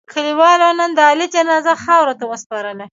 کلیوالو 0.13 0.69
نن 0.79 0.91
د 0.97 0.99
علي 1.09 1.27
جنازه 1.35 1.73
خاورو 1.83 2.17
ته 2.19 2.23
و 2.29 2.33
سپارله. 2.43 2.85